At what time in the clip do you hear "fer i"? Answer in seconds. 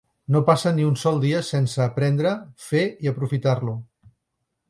2.71-3.13